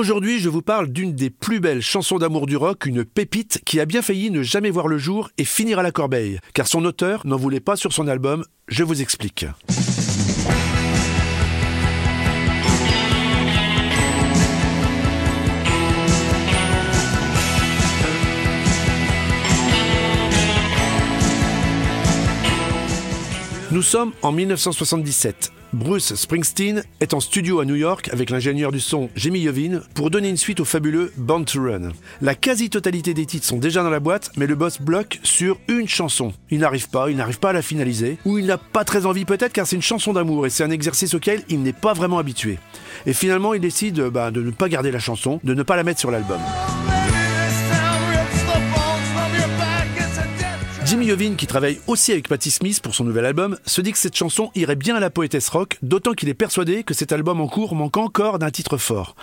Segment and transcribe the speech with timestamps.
[0.00, 3.80] Aujourd'hui, je vous parle d'une des plus belles chansons d'amour du rock, une pépite qui
[3.80, 6.86] a bien failli ne jamais voir le jour et finir à la corbeille, car son
[6.86, 9.44] auteur n'en voulait pas sur son album, je vous explique.
[23.70, 25.59] Nous sommes en 1977.
[25.72, 30.10] Bruce Springsteen est en studio à New York avec l'ingénieur du son Jimmy Yovin pour
[30.10, 31.90] donner une suite au fabuleux Born to Run.
[32.20, 35.88] La quasi-totalité des titres sont déjà dans la boîte, mais le boss bloque sur une
[35.88, 36.32] chanson.
[36.50, 39.24] Il n'arrive pas, il n'arrive pas à la finaliser, ou il n'a pas très envie
[39.24, 42.18] peut-être car c'est une chanson d'amour et c'est un exercice auquel il n'est pas vraiment
[42.18, 42.58] habitué.
[43.06, 45.84] Et finalement, il décide bah, de ne pas garder la chanson, de ne pas la
[45.84, 46.40] mettre sur l'album.
[50.90, 53.98] Jimmy Iovine, qui travaille aussi avec Patti Smith pour son nouvel album, se dit que
[53.98, 57.40] cette chanson irait bien à la poétesse rock, d'autant qu'il est persuadé que cet album
[57.40, 59.14] en cours manque encore d'un titre fort.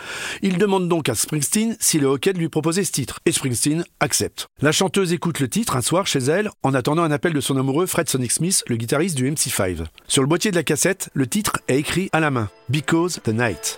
[0.41, 3.83] Il demande donc à Springsteen s'il est OK de lui proposer ce titre, et Springsteen
[3.99, 4.47] accepte.
[4.61, 7.57] La chanteuse écoute le titre un soir chez elle, en attendant un appel de son
[7.57, 9.87] amoureux Fred Sonic Smith, le guitariste du MC5.
[10.07, 13.33] Sur le boîtier de la cassette, le titre est écrit à la main, Because the
[13.33, 13.77] Night.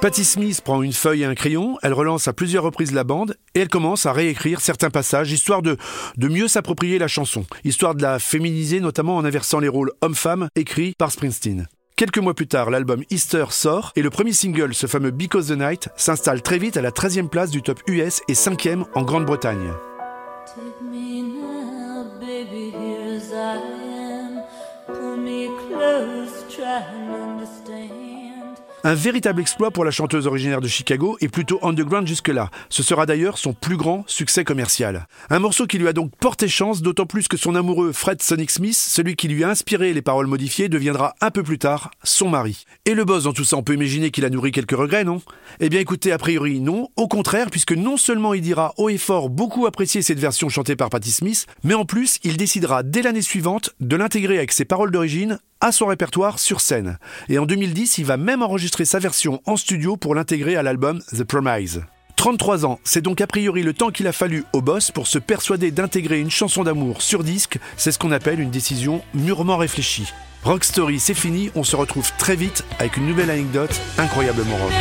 [0.00, 3.36] Patti Smith prend une feuille et un crayon, elle relance à plusieurs reprises la bande
[3.54, 5.76] et elle commence à réécrire certains passages histoire de,
[6.16, 10.48] de mieux s'approprier la chanson, histoire de la féminiser notamment en inversant les rôles homme-femme
[10.54, 11.66] écrits par Springsteen.
[11.96, 15.58] Quelques mois plus tard, l'album Easter sort et le premier single, ce fameux Because the
[15.58, 19.72] Night, s'installe très vite à la 13e place du top US et 5e en Grande-Bretagne.
[28.84, 32.50] Un véritable exploit pour la chanteuse originaire de Chicago et plutôt underground jusque-là.
[32.68, 35.08] Ce sera d'ailleurs son plus grand succès commercial.
[35.30, 38.50] Un morceau qui lui a donc porté chance, d'autant plus que son amoureux Fred Sonic
[38.50, 42.28] Smith, celui qui lui a inspiré les paroles modifiées, deviendra un peu plus tard son
[42.28, 42.64] mari.
[42.86, 45.22] Et le boss dans tout ça, on peut imaginer qu'il a nourri quelques regrets, non?
[45.58, 48.98] Eh bien écoutez, a priori non, au contraire, puisque non seulement il dira haut et
[48.98, 53.02] fort beaucoup apprécier cette version chantée par Patti Smith, mais en plus il décidera dès
[53.02, 56.98] l'année suivante de l'intégrer avec ses paroles d'origine à son répertoire sur scène.
[57.28, 61.00] Et en 2010, il va même enregistrer sa version en studio pour l'intégrer à l'album
[61.16, 61.82] The Promise.
[62.16, 65.20] 33 ans, c'est donc a priori le temps qu'il a fallu au boss pour se
[65.20, 70.12] persuader d'intégrer une chanson d'amour sur disque, c'est ce qu'on appelle une décision mûrement réfléchie.
[70.42, 74.72] Rock Story, c'est fini, on se retrouve très vite avec une nouvelle anecdote incroyablement rock.